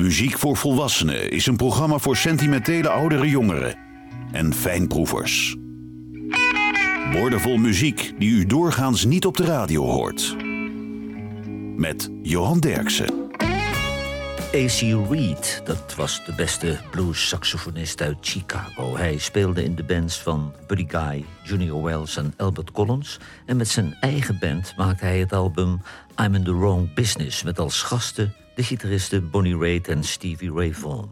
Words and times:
Muziek 0.00 0.38
voor 0.38 0.56
Volwassenen 0.56 1.30
is 1.30 1.46
een 1.46 1.56
programma 1.56 1.98
voor 1.98 2.16
sentimentele 2.16 2.88
oudere 2.88 3.28
jongeren 3.28 3.76
en 4.32 4.54
fijnproevers. 4.54 5.56
Woordenvol 7.12 7.56
muziek 7.56 8.12
die 8.18 8.30
u 8.30 8.46
doorgaans 8.46 9.04
niet 9.04 9.26
op 9.26 9.36
de 9.36 9.44
radio 9.44 9.84
hoort. 9.84 10.36
Met 11.76 12.10
Johan 12.22 12.60
Derksen. 12.60 13.30
A.C. 14.54 14.80
Reed, 15.10 15.60
dat 15.64 15.94
was 15.96 16.24
de 16.24 16.34
beste 16.34 16.78
blues-saxofonist 16.90 18.02
uit 18.02 18.16
Chicago. 18.20 18.96
Hij 18.96 19.18
speelde 19.18 19.64
in 19.64 19.74
de 19.74 19.84
bands 19.84 20.22
van 20.22 20.52
Buddy 20.66 20.86
Guy, 20.88 21.24
Junior 21.42 21.82
Wells 21.82 22.16
en 22.16 22.34
Albert 22.36 22.70
Collins. 22.70 23.18
En 23.46 23.56
met 23.56 23.68
zijn 23.68 23.96
eigen 24.00 24.38
band 24.38 24.74
maakte 24.76 25.04
hij 25.04 25.18
het 25.18 25.32
album 25.32 25.80
I'm 26.20 26.34
in 26.34 26.44
the 26.44 26.56
Wrong 26.58 26.94
Business... 26.94 27.42
met 27.42 27.58
als 27.58 27.82
gasten 27.82 28.34
de 28.60 28.66
gitaristen 28.66 29.30
Bonnie 29.30 29.54
Raitt 29.54 29.88
en 29.88 30.04
Stevie 30.04 30.50
Ray 30.50 30.72
Vaughan. 30.72 31.08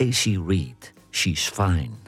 A.C. 0.00 0.38
Reed, 0.38 0.92
She's 1.10 1.48
Fine. 1.48 2.03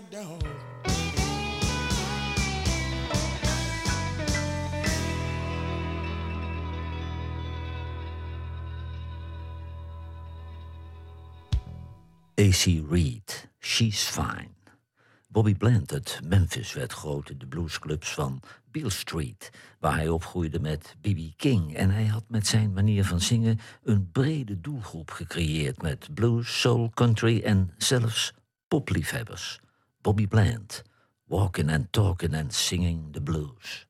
a. 0.00 0.38
AC 12.36 12.82
Reed, 12.88 13.48
She's 13.58 14.02
Fine. 14.02 14.48
Bobby 15.28 15.54
Bland 15.54 15.92
uit 15.92 16.20
Memphis 16.24 16.72
werd 16.72 16.92
groot 16.92 17.30
in 17.30 17.38
de 17.38 17.46
bluesclubs 17.46 18.14
van 18.14 18.42
Beale 18.70 18.90
Street, 18.90 19.50
waar 19.78 19.94
hij 19.94 20.08
opgroeide 20.08 20.60
met 20.60 20.96
B.B. 21.00 21.36
King. 21.36 21.76
En 21.76 21.90
hij 21.90 22.06
had 22.06 22.24
met 22.28 22.46
zijn 22.46 22.72
manier 22.72 23.04
van 23.04 23.20
zingen 23.20 23.58
een 23.82 24.10
brede 24.10 24.60
doelgroep 24.60 25.10
gecreëerd 25.10 25.82
met 25.82 26.14
blues, 26.14 26.60
soul, 26.60 26.90
country 26.90 27.40
en 27.40 27.74
zelfs 27.76 28.32
popliefhebbers. 28.68 29.60
Bobby 30.02 30.24
Bland, 30.24 30.82
walking 31.28 31.68
and 31.68 31.92
talking 31.92 32.34
and 32.34 32.50
singing 32.54 33.10
the 33.12 33.20
blues. 33.20 33.84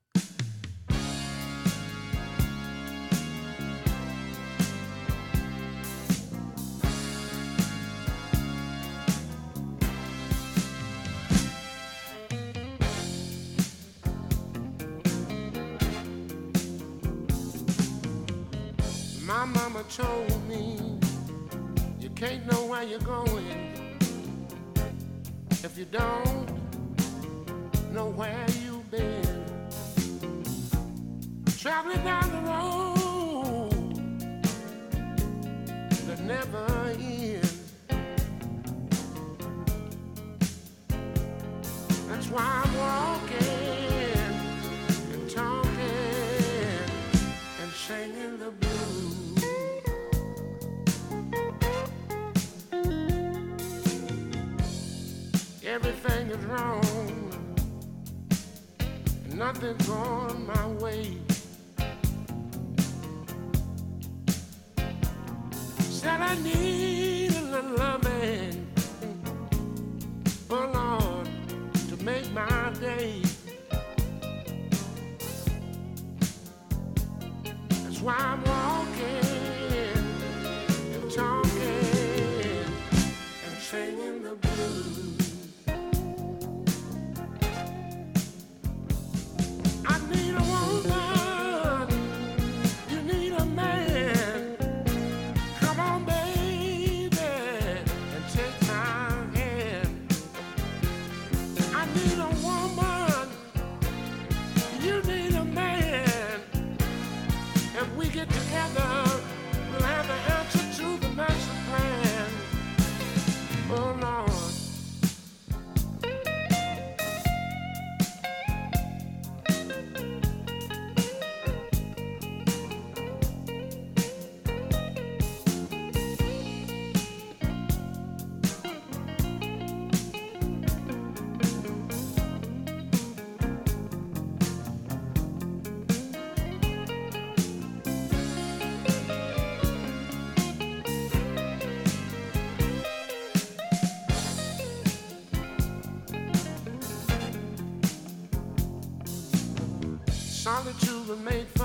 My 19.22 19.44
mama 19.44 19.84
told 19.88 20.48
me 20.48 20.76
you 22.00 22.10
can't 22.10 22.44
know 22.50 22.66
where 22.66 22.82
you're 22.82 22.98
going 22.98 23.39
if 25.62 25.76
you 25.76 25.84
don't 25.84 26.48
know 27.92 28.06
where 28.10 28.46
you've 28.64 28.90
been. 28.90 29.44
Traveling 31.58 32.02
down 32.02 32.30
the 32.32 32.50
road 32.50 32.89
is 56.30 56.44
wrong. 56.44 57.32
Nothing's 59.34 59.86
going 59.88 60.46
my 60.46 60.66
way. 60.82 61.16
Said 65.80 66.20
I 66.20 66.36
need 66.42 66.69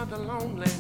the 0.10 0.18
lonely, 0.20 0.75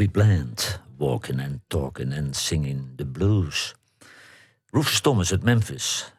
Bobby 0.00 0.12
Bland, 0.12 0.80
walking 0.96 1.40
and 1.40 1.60
talking 1.66 2.12
and 2.12 2.36
singing 2.36 2.92
the 2.96 3.04
blues. 3.04 3.74
Rufus 4.70 5.00
Thomas 5.00 5.30
uit 5.30 5.42
Memphis 5.42 6.12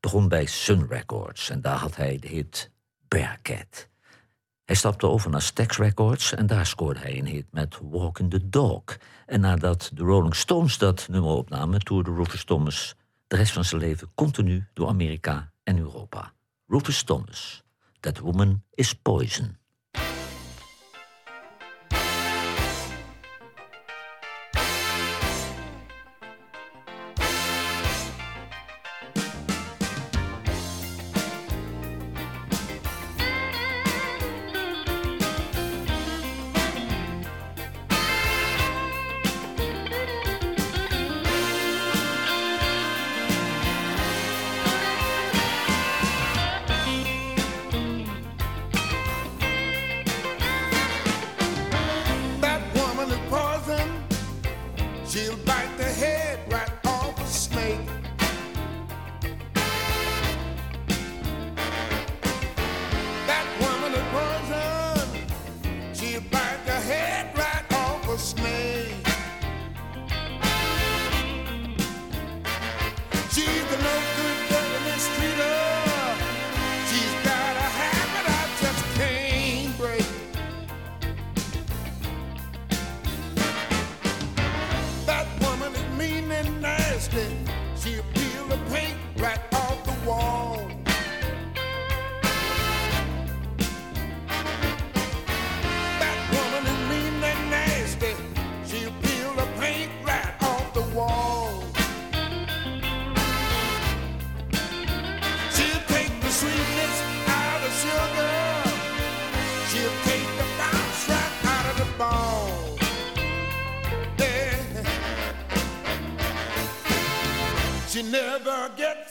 begon 0.00 0.28
bij 0.28 0.46
Sun 0.46 0.86
Records 0.88 1.50
en 1.50 1.60
daar 1.60 1.76
had 1.76 1.96
hij 1.96 2.18
de 2.18 2.28
hit 2.28 2.70
Bearcat. 3.08 3.88
Hij 4.64 4.76
stapte 4.76 5.06
over 5.06 5.30
naar 5.30 5.42
Stax 5.42 5.76
Records 5.76 6.34
en 6.34 6.46
daar 6.46 6.66
scoorde 6.66 7.00
hij 7.00 7.18
een 7.18 7.26
hit 7.26 7.46
met 7.50 7.78
Walking 7.82 8.30
the 8.30 8.48
Dog. 8.48 8.82
En 9.26 9.40
nadat 9.40 9.90
de 9.94 10.02
Rolling 10.02 10.34
Stones 10.34 10.78
dat 10.78 11.08
nummer 11.08 11.30
opnamen, 11.30 11.80
toerde 11.80 12.14
Rufus 12.14 12.44
Thomas 12.44 12.96
de 13.26 13.36
rest 13.36 13.52
van 13.52 13.64
zijn 13.64 13.80
leven 13.80 14.10
continu 14.14 14.66
door 14.72 14.88
Amerika 14.88 15.52
en 15.62 15.78
Europa. 15.78 16.32
Rufus 16.66 17.02
Thomas, 17.02 17.62
That 18.00 18.18
Woman 18.18 18.62
is 18.74 18.94
Poison. 18.94 19.59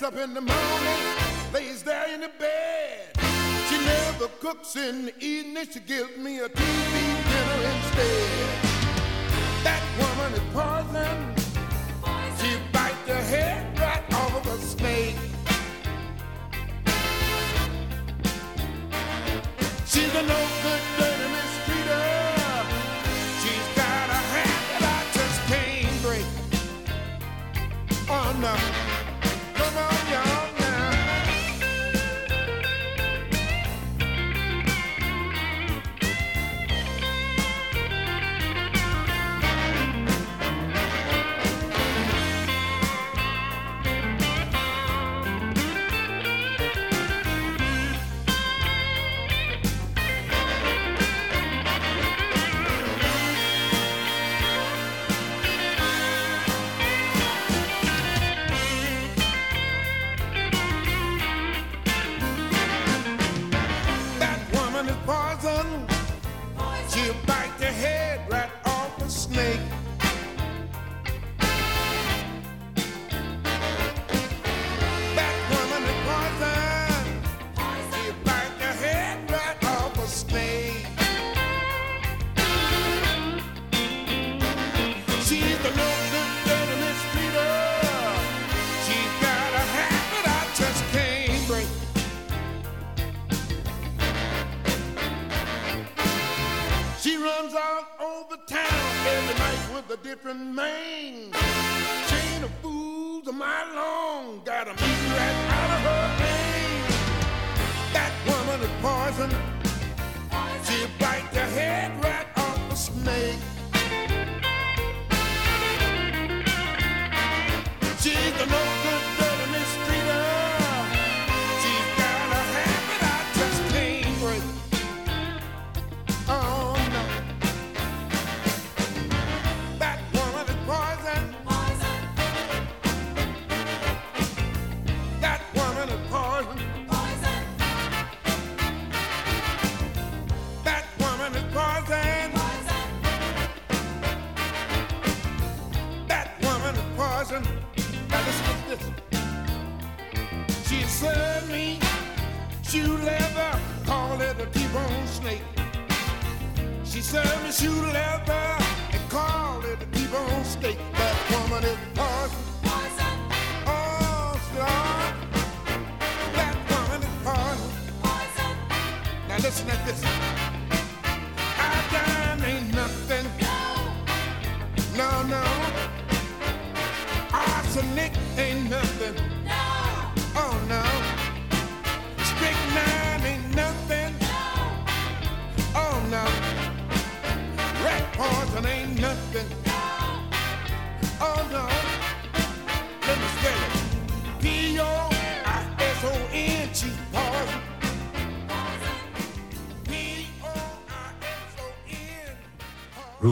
Up 0.10 0.18
in 0.18 0.34
the 0.34 0.42
morning, 0.42 1.01
lays 1.54 1.84
there 1.84 2.12
in 2.12 2.22
the 2.22 2.32
bed. 2.39 3.16
She 3.70 3.78
never 3.78 4.28
cooks 4.39 4.75
in 4.75 5.06
the 5.06 5.13
evening, 5.24 5.68
she 5.72 5.80
gives 5.82 6.18
me 6.18 6.39
a 6.39 6.50
TV 6.50 6.94
dinner 7.30 7.60
instead. 7.70 8.50
That 9.63 9.84
woman 10.00 10.09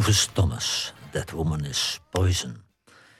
Rufus 0.08 0.30
Thomas, 0.34 0.94
That 1.12 1.32
Woman 1.32 1.66
is 1.66 2.00
Poison. 2.12 2.64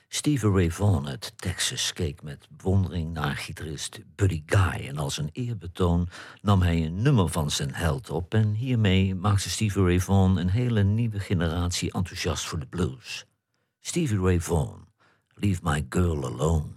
Stevie 0.08 0.50
Ray 0.50 0.72
Vaughan 0.72 1.08
uit 1.08 1.34
Texas 1.36 1.94
keek 1.94 2.24
met 2.24 2.48
bewondering 2.50 3.14
naar 3.14 3.36
gitarist 3.36 4.00
Buddy 4.16 4.44
Guy. 4.46 4.88
En 4.88 4.98
als 4.98 5.18
een 5.18 5.30
eerbetoon 5.32 6.10
nam 6.42 6.62
hij 6.62 6.86
een 6.86 7.02
nummer 7.02 7.30
van 7.30 7.52
zijn 7.52 7.74
held 7.74 8.10
op. 8.10 8.34
En 8.34 8.54
hiermee 8.54 9.16
maakte 9.16 9.50
Stevie 9.50 9.84
Ray 9.84 10.00
Vaughan 10.00 10.38
een 10.38 10.50
hele 10.50 10.84
nieuwe 10.84 11.20
generatie 11.20 11.92
enthousiast 11.92 12.46
voor 12.46 12.60
de 12.60 12.68
blues. 12.68 13.26
Stevie 13.80 14.20
Ray 14.20 14.40
Vaughan, 14.40 14.88
Leave 15.34 15.60
My 15.64 15.86
Girl 15.90 16.26
Alone. 16.26 16.77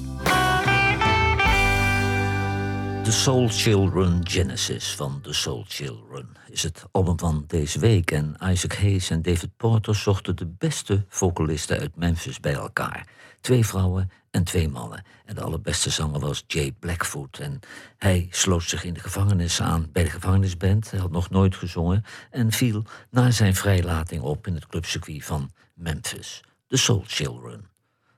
The 3.03 3.11
Soul 3.11 3.47
Children 3.49 4.27
Genesis 4.27 4.95
van 4.95 5.21
The 5.21 5.33
Soul 5.33 5.65
Children 5.67 6.29
is 6.49 6.63
het 6.63 6.83
album 6.91 7.19
van 7.19 7.43
deze 7.47 7.79
week. 7.79 8.11
En 8.11 8.35
Isaac 8.43 8.75
Hayes 8.75 9.09
en 9.09 9.21
David 9.21 9.57
Porter 9.57 9.95
zochten 9.95 10.35
de 10.35 10.45
beste 10.45 11.05
vocalisten 11.07 11.79
uit 11.79 11.95
Memphis 11.95 12.39
bij 12.39 12.53
elkaar. 12.53 13.07
Twee 13.41 13.65
vrouwen 13.65 14.11
en 14.31 14.43
twee 14.43 14.69
mannen. 14.69 15.03
En 15.25 15.35
de 15.35 15.41
allerbeste 15.41 15.89
zanger 15.89 16.19
was 16.19 16.43
Jay 16.47 16.71
Blackfoot. 16.79 17.39
En 17.39 17.59
hij 17.97 18.27
sloot 18.29 18.63
zich 18.63 18.83
in 18.83 18.93
de 18.93 18.99
gevangenis 18.99 19.61
aan 19.61 19.89
bij 19.91 20.03
de 20.03 20.09
gevangenisband. 20.09 20.91
Hij 20.91 20.99
had 20.99 21.11
nog 21.11 21.29
nooit 21.29 21.55
gezongen 21.55 22.03
en 22.29 22.51
viel 22.51 22.83
na 23.09 23.31
zijn 23.31 23.55
vrijlating 23.55 24.21
op 24.21 24.47
in 24.47 24.55
het 24.55 24.67
clubcircuit 24.67 25.25
van 25.25 25.51
Memphis. 25.73 26.43
The 26.67 26.77
Soul 26.77 27.03
Children. 27.07 27.69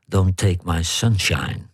Don't 0.05 0.37
Take 0.37 0.59
My 0.63 0.83
Sunshine. 0.83 1.71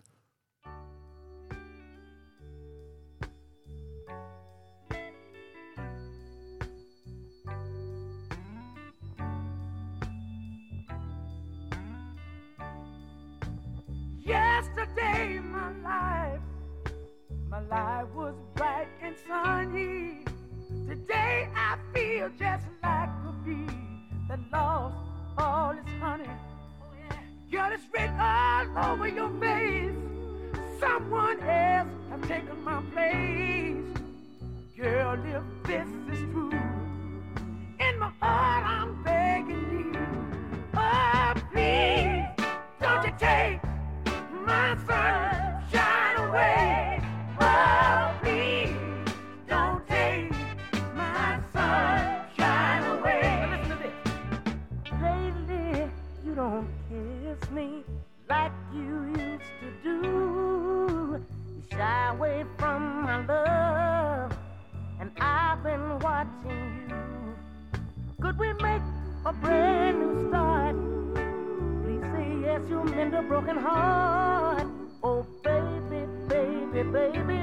Life, 17.69 18.07
was 18.15 18.33
bright 18.55 18.87
and 19.01 19.15
sunny. 19.27 20.25
Today, 20.87 21.47
I 21.55 21.77
feel 21.93 22.29
just 22.39 22.65
like 22.81 23.09
a 23.27 23.33
bee 23.45 23.67
that 24.27 24.39
lost 24.51 24.95
all 25.37 25.71
its 25.71 25.89
honey. 25.99 26.29
Girl, 27.51 27.71
it's 27.71 27.83
written 27.93 28.19
all 28.19 28.91
over 28.91 29.07
your 29.07 29.29
face. 29.39 29.93
Someone 30.79 31.39
else 31.41 31.89
have 32.09 32.27
taken 32.27 32.63
my 32.63 32.81
place. 32.93 33.75
Girl, 34.75 35.19
if 35.25 35.43
this 35.67 35.87
is 36.11 36.19
true, 36.31 36.51
in 36.51 37.99
my 37.99 38.11
heart 38.19 38.65
I'm 38.65 39.03
begging 39.03 39.93
you, 39.93 40.07
oh 40.75 41.33
please, 41.51 42.25
don't 42.81 43.05
you 43.05 43.13
take 43.19 43.61
my 44.45 44.77
sunshine 44.87 46.29
away. 46.29 46.88
You 58.89 59.05
used 59.23 59.53
to 59.61 59.69
do. 59.83 61.23
You 61.55 61.63
shy 61.71 62.09
away 62.09 62.43
from 62.57 63.03
my 63.03 63.25
love, 63.25 64.37
and 64.99 65.11
I've 65.19 65.61
been 65.63 65.99
watching 65.99 66.89
you. 66.89 67.35
Could 68.21 68.37
we 68.39 68.51
make 68.53 68.81
a 69.25 69.33
brand 69.33 69.99
new 69.99 70.29
start? 70.29 70.75
Please 71.83 72.05
say 72.13 72.27
yes, 72.41 72.61
you'll 72.69 72.83
mend 72.85 73.13
a 73.13 73.21
broken 73.21 73.57
heart. 73.57 74.67
Oh, 75.03 75.25
baby, 75.43 76.05
baby, 76.27 76.83
baby. 76.89 77.41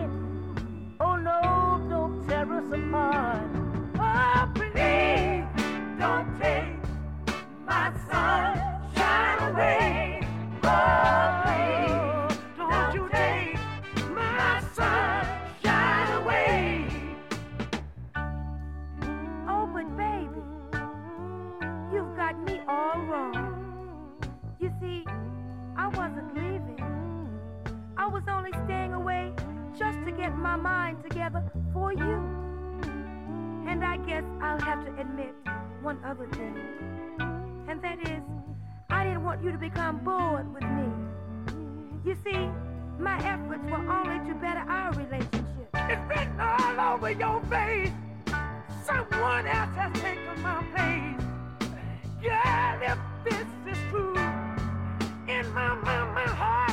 Oh, 1.01 1.17
no, 1.17 1.87
don't 1.89 2.27
tear 2.29 2.53
us 2.53 2.73
apart. 2.73 3.56
Mind 30.67 30.97
together 31.09 31.43
for 31.73 31.93
you. 31.93 32.17
And 33.71 33.85
I 33.85 33.97
guess 34.09 34.25
I'll 34.41 34.61
have 34.61 34.85
to 34.87 34.93
admit 35.01 35.35
one 35.81 35.99
other 36.05 36.27
thing. 36.39 36.57
And 37.69 37.81
that 37.83 37.99
is, 38.01 38.23
I 38.91 39.05
didn't 39.05 39.25
want 39.25 39.45
you 39.45 39.53
to 39.53 39.59
become 39.59 39.97
bored 40.09 40.49
with 40.55 40.65
me. 40.79 40.89
You 42.05 42.15
see, 42.25 42.43
my 42.99 43.17
efforts 43.33 43.65
were 43.71 43.85
only 43.99 44.19
to 44.29 44.35
better 44.35 44.65
our 44.79 44.93
relationship. 44.93 45.69
It's 45.75 46.05
written 46.11 46.41
all 46.41 46.95
over 46.95 47.11
your 47.13 47.41
face. 47.55 47.93
Someone 48.85 49.47
else 49.47 49.75
has 49.81 49.93
taken 50.01 50.37
my 50.43 50.59
place. 50.73 51.23
Girl, 52.23 52.77
if 52.91 52.99
this 53.25 53.49
is 53.73 53.79
true, 53.91 54.17
in 55.35 55.45
my, 55.55 55.75
my, 55.87 55.99
my 56.19 56.29
heart, 56.41 56.66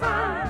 my 0.00 0.47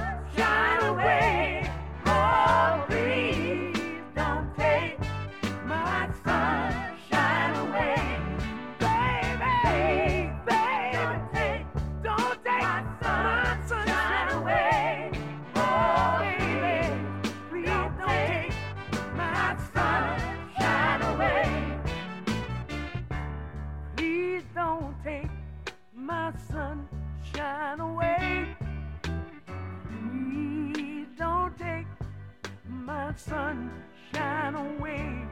sunshine 33.18 34.54
away. 34.54 35.26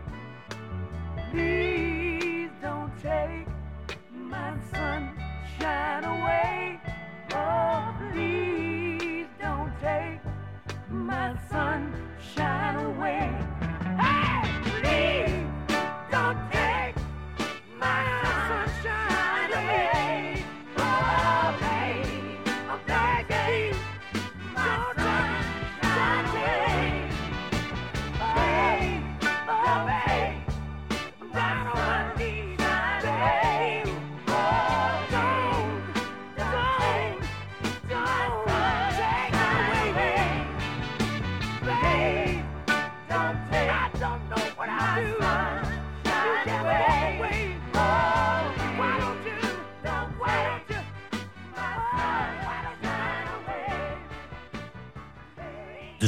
Please 1.30 2.50
don't 2.60 2.90
take 3.00 3.46
my 4.12 4.54
sunshine 4.72 6.04
away. 6.04 6.75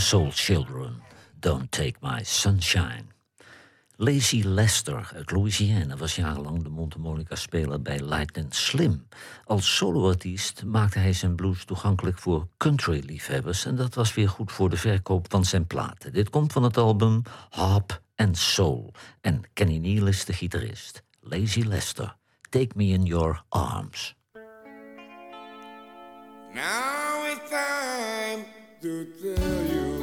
Soul 0.09 0.31
Children, 0.31 1.03
Don't 1.39 1.71
Take 1.71 1.99
My 2.01 2.25
Sunshine. 2.25 3.05
Lazy 3.97 4.43
Lester 4.43 5.11
uit 5.15 5.31
Louisiana 5.31 5.97
was 5.97 6.17
jarenlang 6.17 6.63
de 6.63 6.69
mondharmonica-speler 6.69 7.83
bij 7.83 8.01
Lightning 8.01 8.55
Slim. 8.55 9.09
Als 9.45 9.77
soloartiest 9.77 10.65
maakte 10.65 10.99
hij 10.99 11.13
zijn 11.13 11.37
blues 11.37 11.65
toegankelijk 11.65 12.19
voor 12.19 12.49
country-liefhebbers... 12.57 13.65
en 13.65 13.77
dat 13.77 13.95
was 13.95 14.15
weer 14.15 14.29
goed 14.29 14.53
voor 14.53 14.71
de 14.71 14.77
verkoop 14.77 15.27
van 15.31 15.45
zijn 15.45 15.67
platen. 15.67 16.13
Dit 16.13 16.31
komt 16.31 16.53
van 16.53 16.63
het 16.63 16.77
album 16.77 17.23
Harp 17.49 18.03
and 18.17 18.39
Soul. 18.39 18.93
En 19.21 19.43
Kenny 19.53 19.77
Neal 19.77 20.07
is 20.07 20.25
de 20.25 20.33
gitarist. 20.33 21.03
Lazy 21.21 21.61
Lester, 21.61 22.17
Take 22.49 22.71
Me 22.75 22.85
In 22.85 23.05
Your 23.05 23.43
Arms. 23.49 24.17
Now 26.55 27.27
it's 27.27 27.51
time 27.51 28.45
to 28.81 29.05
tell 29.21 29.67
you 29.67 29.98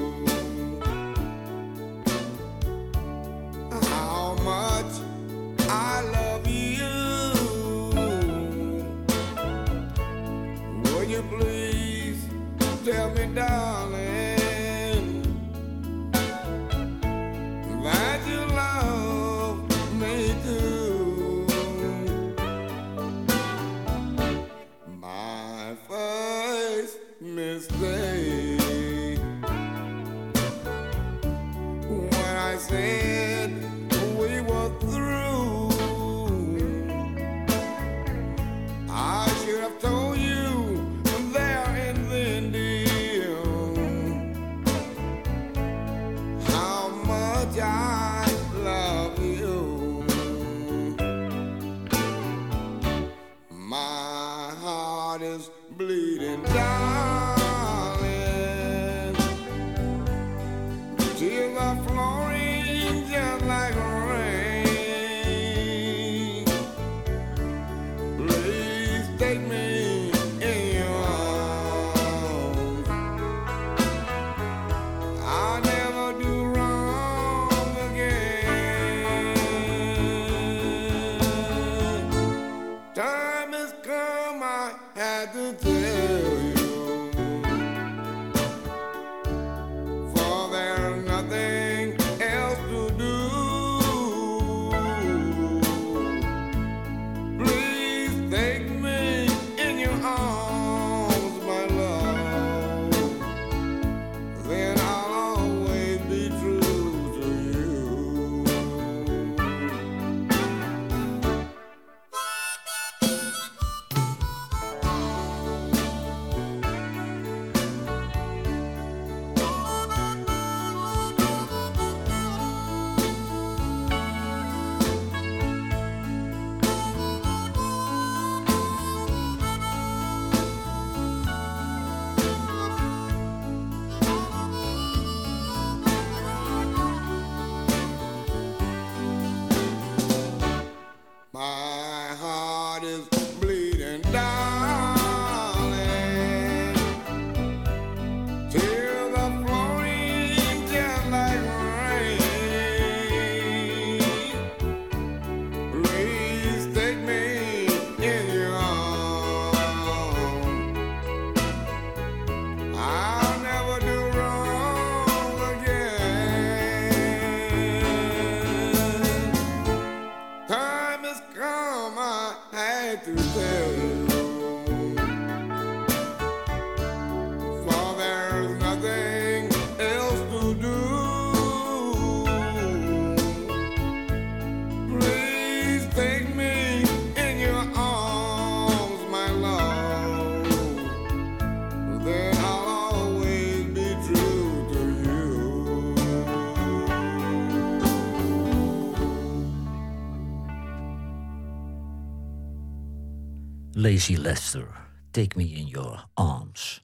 Lazy 203.95 204.15
Lester, 204.15 204.67
Take 205.11 205.37
Me 205.37 205.43
in 205.43 205.67
Your 205.67 206.03
Arms. 206.13 206.83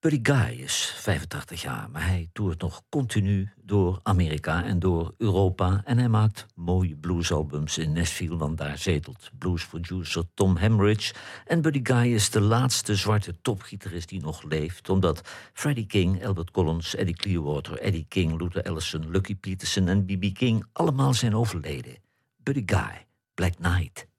Buddy 0.00 0.20
Guy 0.22 0.62
is 0.62 0.94
85 0.96 1.62
jaar, 1.62 1.90
maar 1.90 2.06
hij 2.06 2.28
toert 2.32 2.60
nog 2.60 2.82
continu 2.88 3.52
door 3.64 4.00
Amerika 4.02 4.64
en 4.64 4.78
door 4.78 5.14
Europa. 5.18 5.82
En 5.84 5.98
hij 5.98 6.08
maakt 6.08 6.46
mooie 6.54 6.96
bluesalbums 6.96 7.78
in 7.78 7.92
Nashville, 7.92 8.36
want 8.36 8.58
daar 8.58 8.78
zetelt 8.78 9.30
bluesproducer 9.38 10.24
Tom 10.34 10.56
Hamridge. 10.56 11.14
En 11.46 11.62
Buddy 11.62 11.80
Guy 11.82 12.14
is 12.14 12.30
de 12.30 12.40
laatste 12.40 12.96
zwarte 12.96 13.40
topgitarist 13.40 14.08
die 14.08 14.20
nog 14.20 14.42
leeft, 14.42 14.88
omdat 14.88 15.20
Freddie 15.52 15.86
King, 15.86 16.24
Albert 16.24 16.50
Collins, 16.50 16.94
Eddie 16.94 17.16
Clearwater, 17.16 17.78
Eddie 17.78 18.06
King, 18.08 18.40
Luther 18.40 18.62
Allison, 18.62 19.10
Lucky 19.10 19.36
Peterson 19.36 19.88
en 19.88 20.04
B.B. 20.04 20.34
King 20.34 20.64
allemaal 20.72 21.14
zijn 21.14 21.34
overleden. 21.34 21.96
Buddy 22.36 22.62
Guy, 22.66 23.06
Black 23.34 23.54
Knight. 23.54 24.10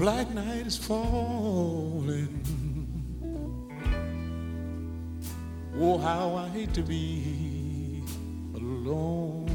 Black 0.00 0.30
night 0.30 0.66
is 0.66 0.78
falling. 0.78 2.42
Oh, 5.78 5.98
how 5.98 6.36
I 6.36 6.48
hate 6.48 6.72
to 6.72 6.80
be 6.80 8.02
alone. 8.54 9.46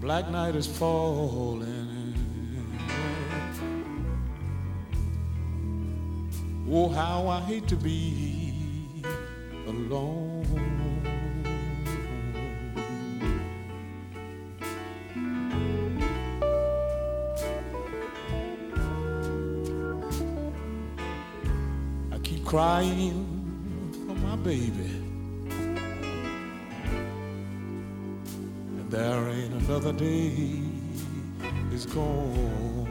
Black 0.00 0.30
night 0.30 0.56
is 0.56 0.66
falling. 0.66 1.74
Oh, 6.70 6.88
how 6.88 7.28
I 7.28 7.40
hate 7.42 7.68
to 7.68 7.76
be 7.76 8.45
alone. 9.90 10.44
I 22.12 22.18
keep 22.18 22.44
crying 22.44 23.26
for 24.06 24.14
my 24.14 24.36
baby. 24.36 24.90
And 28.78 28.90
there 28.90 29.28
ain't 29.28 29.54
another 29.62 29.92
day 29.92 30.62
is 31.72 31.86
gone. 31.86 32.85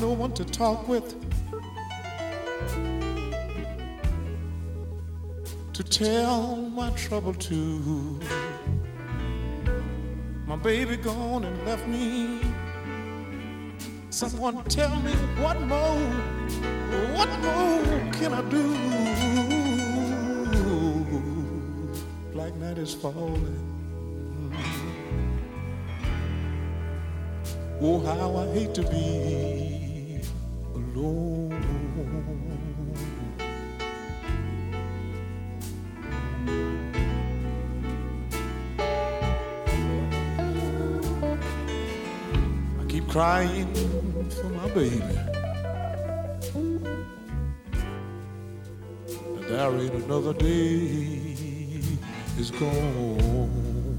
No 0.00 0.10
one 0.12 0.32
to 0.34 0.44
talk 0.44 0.86
with, 0.88 1.14
to 5.72 5.82
tell 5.82 6.56
my 6.56 6.90
trouble 6.90 7.32
to. 7.32 8.20
My 10.46 10.56
baby 10.56 10.96
gone 10.96 11.44
and 11.44 11.66
left 11.66 11.86
me. 11.86 12.40
Someone 14.10 14.62
tell 14.64 14.94
me 15.00 15.12
what 15.42 15.60
more, 15.62 15.98
what 17.16 17.28
more 17.40 18.12
can 18.12 18.34
I 18.34 18.42
do? 18.50 18.76
Black 22.32 22.54
night 22.56 22.78
is 22.78 22.92
falling. 22.92 23.62
Oh, 27.80 28.00
how 28.00 28.36
I 28.36 28.46
hate 28.54 28.74
to 28.74 28.82
be 28.82 29.65
alone. 30.96 31.52
I 42.80 42.84
keep 42.88 43.08
crying 43.08 43.72
for 44.30 44.48
my 44.48 44.68
baby. 44.70 45.02
And 49.34 49.44
there 49.48 49.70
ain't 49.78 49.94
another 50.04 50.32
day 50.32 51.82
is 52.38 52.50
gone. 52.50 53.96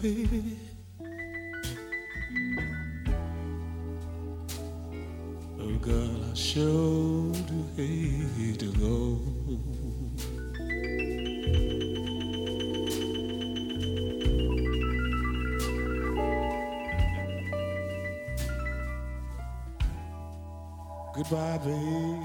Baby. 0.00 0.58
Oh, 5.60 5.78
girl, 5.80 6.24
I 6.30 6.34
sure 6.34 7.32
do 7.32 7.64
hate 7.76 8.58
to 8.60 8.72
go. 8.78 9.18
Goodbye, 21.14 21.58
baby. 21.58 22.17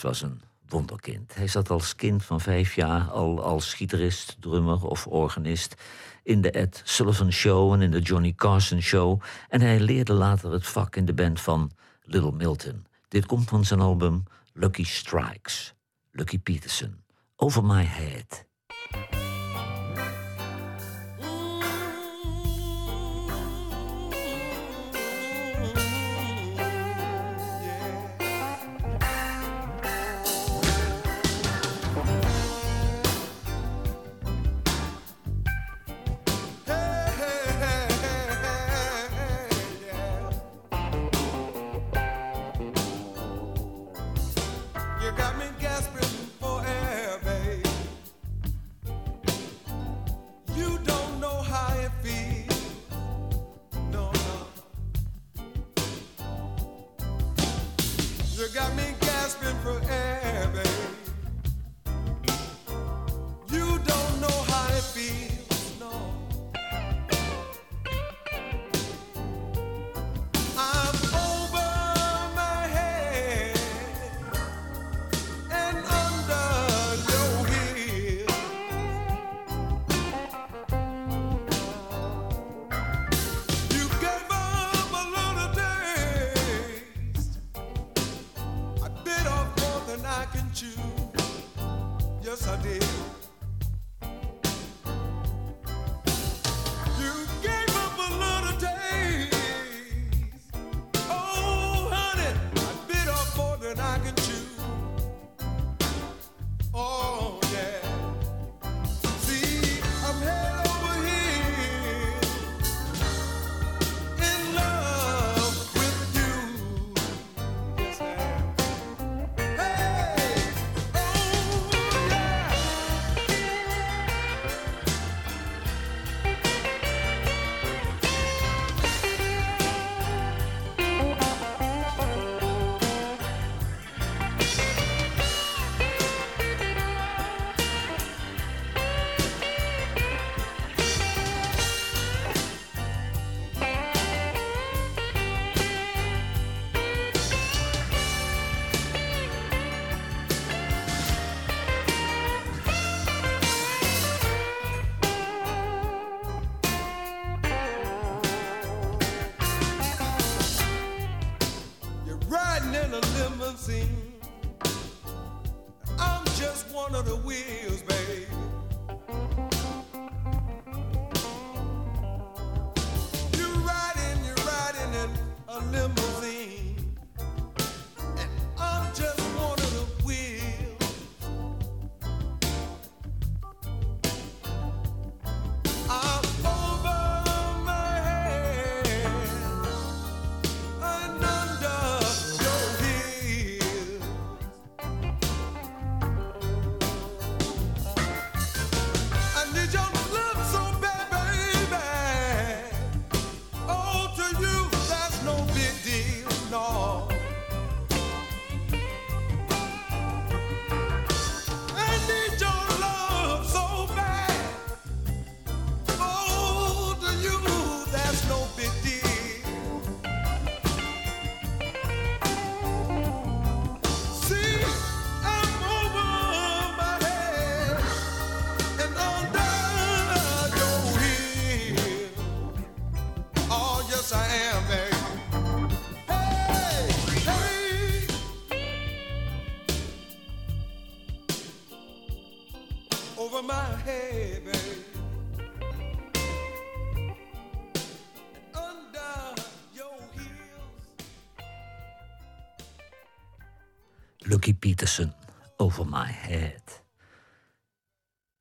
Was 0.00 0.22
een 0.22 0.42
wonderkind. 0.68 1.34
Hij 1.34 1.46
zat 1.46 1.70
als 1.70 1.94
kind 1.94 2.24
van 2.24 2.40
vijf 2.40 2.74
jaar 2.74 3.10
al 3.10 3.42
als 3.42 3.74
gitarist, 3.74 4.36
drummer 4.40 4.84
of 4.84 5.06
organist 5.06 5.74
in 6.22 6.40
de 6.40 6.50
Ed 6.50 6.80
Sullivan 6.84 7.32
Show 7.32 7.72
en 7.72 7.82
in 7.82 7.90
de 7.90 8.00
Johnny 8.00 8.32
Carson 8.32 8.80
Show. 8.80 9.22
En 9.48 9.60
hij 9.60 9.80
leerde 9.80 10.12
later 10.12 10.52
het 10.52 10.66
vak 10.66 10.96
in 10.96 11.04
de 11.04 11.14
band 11.14 11.40
van 11.40 11.70
Little 12.02 12.32
Milton. 12.32 12.86
Dit 13.08 13.26
komt 13.26 13.48
van 13.48 13.64
zijn 13.64 13.80
album 13.80 14.24
Lucky 14.52 14.84
Strikes. 14.84 15.74
Lucky 16.10 16.38
Peterson, 16.38 17.04
Over 17.36 17.64
My 17.64 17.84
Head. 17.84 18.47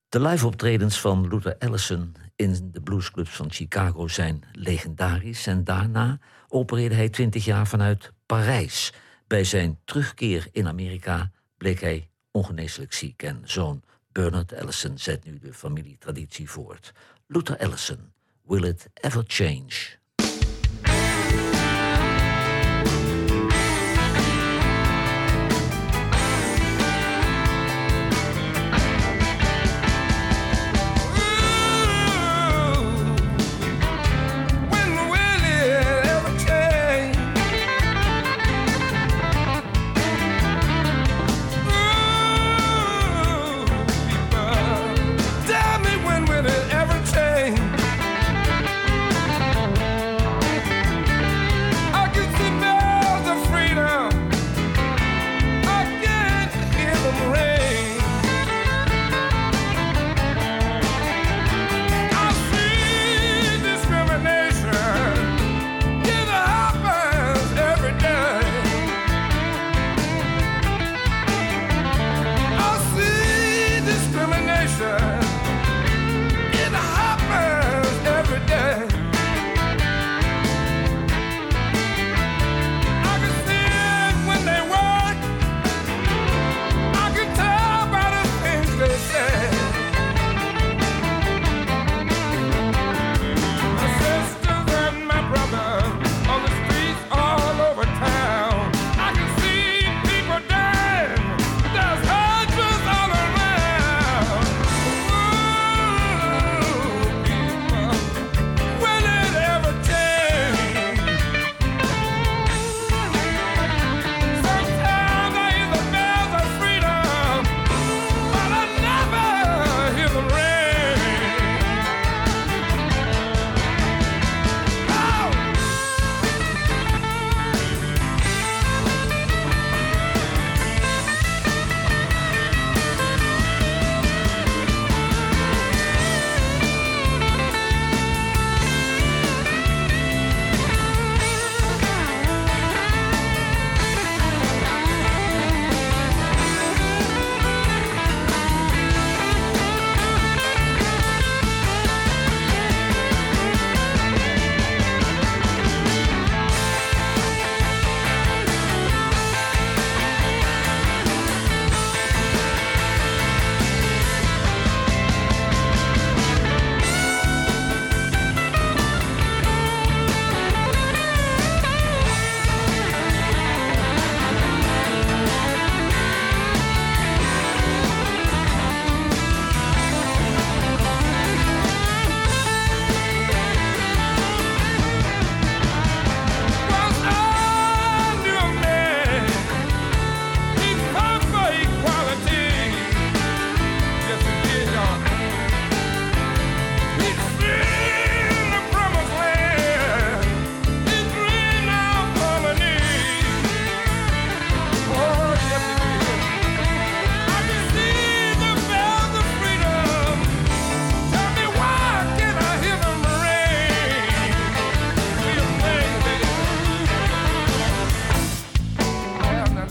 De 0.09 0.19
live-optredens 0.19 0.99
van 0.99 1.27
Luther 1.27 1.57
Allison 1.57 2.15
in 2.35 2.69
de 2.71 2.81
bluesclubs 2.81 3.35
van 3.35 3.51
Chicago 3.51 4.07
zijn 4.07 4.43
legendarisch. 4.51 5.47
En 5.47 5.63
daarna 5.63 6.19
opereerde 6.47 6.95
hij 6.95 7.09
twintig 7.09 7.45
jaar 7.45 7.67
vanuit 7.67 8.11
Parijs. 8.25 8.93
Bij 9.27 9.43
zijn 9.43 9.79
terugkeer 9.85 10.47
in 10.51 10.67
Amerika 10.67 11.31
bleek 11.57 11.79
hij 11.79 12.09
ongeneeslijk 12.31 12.93
ziek. 12.93 13.23
En 13.23 13.41
zoon 13.43 13.83
Bernard 14.11 14.53
Allison 14.55 14.97
zet 14.97 15.25
nu 15.25 15.39
de 15.39 15.53
familietraditie 15.53 16.49
voort. 16.49 16.93
Luther 17.27 17.57
Allison, 17.57 18.13
will 18.43 18.63
it 18.63 18.89
ever 18.93 19.23
change? 19.27 19.96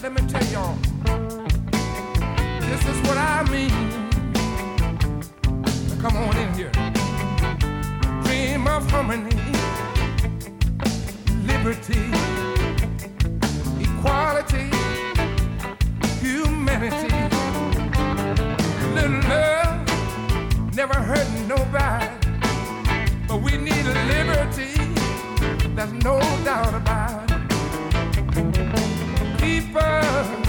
let 0.09 0.23
me 0.23 0.29
tell 0.29 0.45
y'all. 0.53 0.77
This 2.61 2.83
is 2.87 2.99
what 3.09 3.19
I 3.19 3.43
mean. 3.51 3.75
Now 5.89 6.01
come 6.01 6.17
on 6.17 6.37
in 6.37 6.55
here. 6.55 6.71
Dream 8.23 8.69
of 8.69 8.89
harmony, 8.89 9.35
liberty, 11.45 12.05
equality, 13.83 14.71
humanity. 16.21 17.13
Little 18.95 19.21
love 19.29 20.77
never 20.77 20.95
hurt 20.95 21.29
nobody, 21.49 22.07
but 23.27 23.43
we 23.43 23.57
need 23.57 23.85
liberty. 24.15 24.73
There's 25.75 25.93
no 26.05 26.21
doubt 26.45 26.75
about 26.75 27.06
paper. 29.77 30.46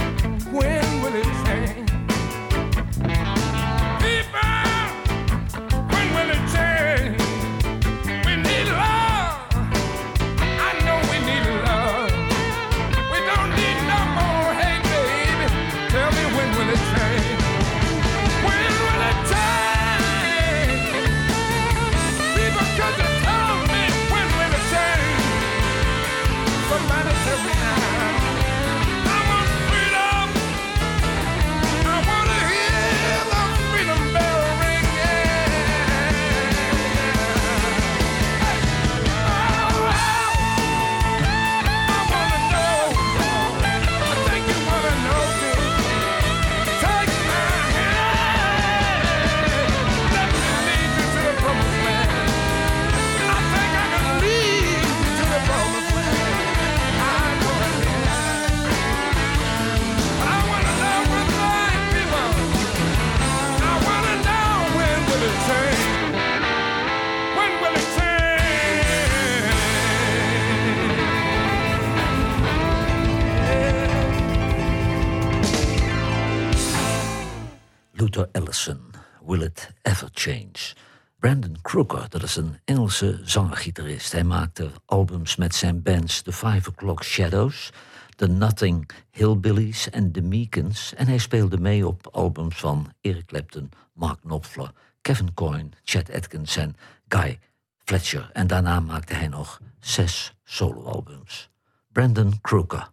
Will 79.28 79.42
It 79.42 79.70
Ever 79.82 80.08
Change? 80.12 80.74
Brandon 81.18 81.56
Crooker, 81.62 82.08
dat 82.08 82.22
is 82.22 82.36
een 82.36 82.58
Engelse 82.64 83.20
zanger-gitarist. 83.24 84.12
Hij 84.12 84.24
maakte 84.24 84.70
albums 84.84 85.36
met 85.36 85.54
zijn 85.54 85.82
bands 85.82 86.22
The 86.22 86.32
Five 86.32 86.70
O'Clock 86.70 87.04
Shadows, 87.04 87.70
The 88.16 88.26
Nothing 88.26 88.90
Hillbillies 89.10 89.90
en 89.90 90.12
The 90.12 90.20
Meekins. 90.20 90.94
En 90.94 91.06
hij 91.06 91.18
speelde 91.18 91.58
mee 91.58 91.86
op 91.86 92.06
albums 92.12 92.56
van 92.56 92.92
Eric 93.00 93.26
Clapton, 93.26 93.70
Mark 93.92 94.20
Knopfler, 94.20 94.72
Kevin 95.00 95.34
Coyne, 95.34 95.68
Chet 95.84 96.12
Atkins 96.12 96.56
en 96.56 96.76
Guy 97.08 97.38
Fletcher. 97.84 98.30
En 98.32 98.46
daarna 98.46 98.80
maakte 98.80 99.14
hij 99.14 99.28
nog 99.28 99.60
zes 99.80 100.34
soloalbums. 100.44 101.50
Brandon 101.92 102.40
Crooker, 102.40 102.90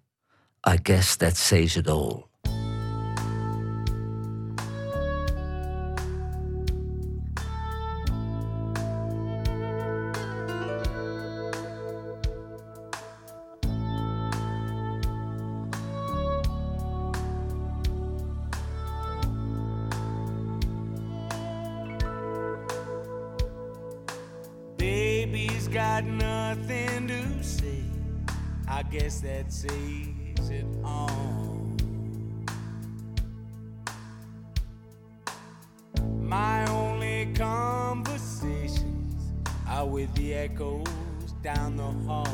I 0.70 0.80
Guess 0.84 1.16
That 1.16 1.38
Says 1.38 1.76
It 1.76 1.90
All. 1.90 2.26
That 29.46 29.54
says 29.54 30.50
it 30.50 30.66
all. 30.84 31.76
My 36.20 36.66
only 36.70 37.32
conversations 37.36 39.34
are 39.68 39.86
with 39.86 40.14
the 40.16 40.34
echoes 40.34 40.88
down 41.44 41.76
the 41.78 41.92
hall. 42.08 42.28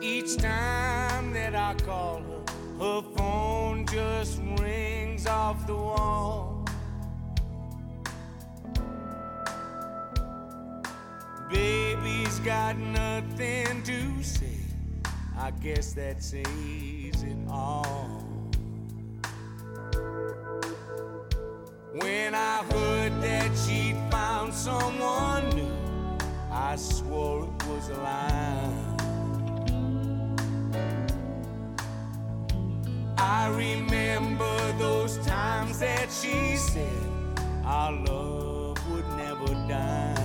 Each 0.00 0.36
time 0.36 1.32
that 1.32 1.54
I 1.54 1.74
call 1.84 2.22
her, 2.22 2.42
her 2.78 3.02
phone 3.16 3.86
just 3.86 4.40
rings 4.58 5.26
off 5.26 5.66
the 5.66 5.74
wall. 5.74 6.59
Got 12.44 12.78
nothing 12.78 13.82
to 13.82 14.22
say. 14.22 14.46
I 15.38 15.50
guess 15.50 15.92
that 15.92 16.22
says 16.22 16.42
it 16.46 17.36
all. 17.50 18.24
When 21.92 22.34
I 22.34 22.64
heard 22.70 23.20
that 23.20 23.50
she'd 23.58 23.96
found 24.10 24.54
someone 24.54 25.50
new, 25.50 26.18
I 26.50 26.76
swore 26.76 27.44
it 27.44 27.66
was 27.68 27.90
a 27.90 27.94
lie. 27.94 28.90
I 33.18 33.48
remember 33.48 34.72
those 34.78 35.18
times 35.26 35.80
that 35.80 36.10
she 36.10 36.56
said 36.56 37.38
our 37.66 37.92
love 37.92 38.78
would 38.90 39.06
never 39.18 39.52
die. 39.68 40.19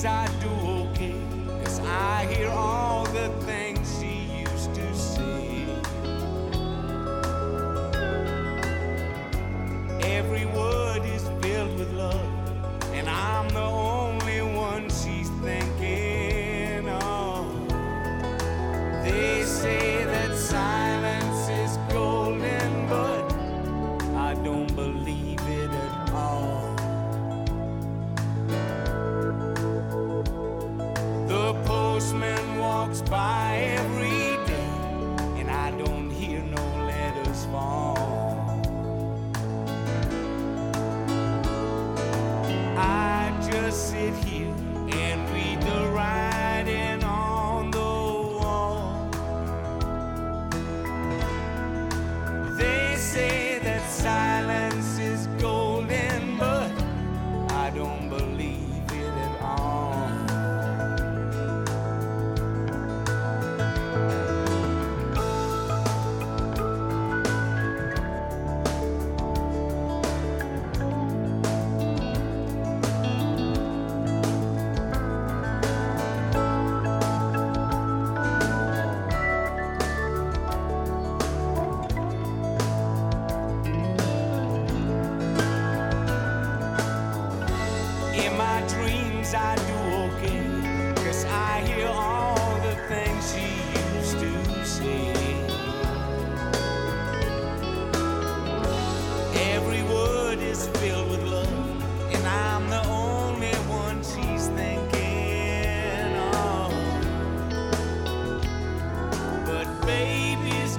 Dreams, 0.00 0.04
I 0.04 0.26
do 0.40 0.48
okay, 0.90 1.14
cause 1.64 1.80
I 1.80 2.26
hear 2.26 2.48
all 2.48 3.04
the 3.06 3.28
things 3.44 3.59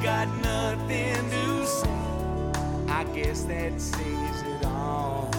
got 0.02 0.28
nothing 0.42 1.30
to 1.30 1.66
say. 1.68 1.90
I 2.88 3.04
guess 3.14 3.44
that 3.44 3.80
says 3.80 4.42
it 4.42 4.66
all. 4.66 5.30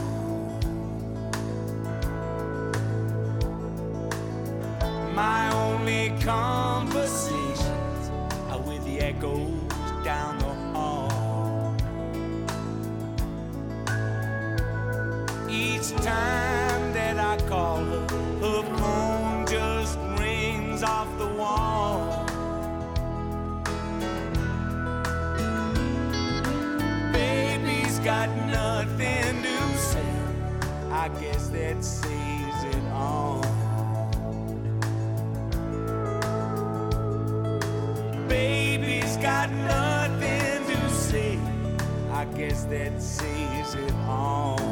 My 5.14 5.52
only 5.52 6.10
conversations 6.20 6.71
Guess 42.42 42.64
that 42.64 43.00
says 43.00 43.74
it 43.76 43.94
all. 44.08 44.71